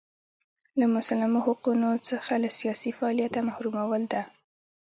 [0.79, 4.21] له مسلمو حقونو څخه له سیاسي فعالیته محرومول ده.